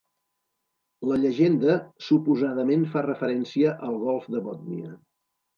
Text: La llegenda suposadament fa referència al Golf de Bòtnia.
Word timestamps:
La 1.09 1.17
llegenda 1.25 1.75
suposadament 2.07 2.87
fa 2.97 3.05
referència 3.09 3.77
al 3.89 4.03
Golf 4.07 4.29
de 4.39 4.47
Bòtnia. 4.49 4.99